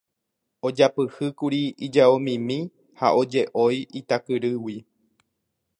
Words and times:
Ojapyhýkuri 0.67 1.59
ijaomimi 1.87 2.57
ha 3.01 3.13
oje'ói 3.21 3.79
Itakyrýgui. 4.01 4.79